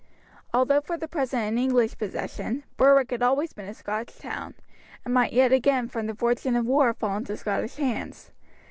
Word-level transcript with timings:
Although 0.51 0.81
for 0.81 0.97
the 0.97 1.07
present 1.07 1.43
in 1.45 1.57
English 1.59 1.95
possession, 1.95 2.63
Berwick 2.75 3.11
had 3.11 3.21
always 3.21 3.53
been 3.53 3.67
a 3.69 3.73
Scotch 3.75 4.17
town, 4.17 4.55
and 5.05 5.13
might 5.13 5.31
yet 5.31 5.51
again 5.53 5.87
from 5.89 6.07
the 6.07 6.15
fortune 6.15 6.55
of 6.55 6.65
war 6.65 6.91
fall 6.95 7.17
into 7.17 7.37
Scottish 7.37 7.75
hands. 7.75 8.31